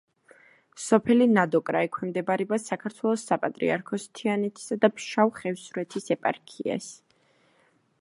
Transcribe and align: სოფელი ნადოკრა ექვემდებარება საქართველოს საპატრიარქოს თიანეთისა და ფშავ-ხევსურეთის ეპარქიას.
სოფელი 0.83 1.27
ნადოკრა 1.33 1.83
ექვემდებარება 1.87 2.59
საქართველოს 2.65 3.27
საპატრიარქოს 3.33 4.09
თიანეთისა 4.21 4.81
და 4.87 4.93
ფშავ-ხევსურეთის 4.97 6.15
ეპარქიას. 6.21 6.91